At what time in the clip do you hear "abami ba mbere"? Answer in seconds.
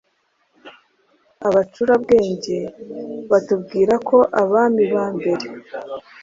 4.41-5.45